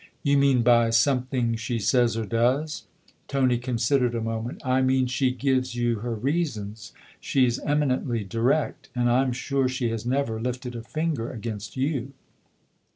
[0.23, 2.85] "You mean by something she says or does?"
[3.27, 8.89] Tony considered a moment." I mean she gives you her reasons she's eminently direct.
[8.95, 12.13] And I'm sure she has never lifted a finger against you."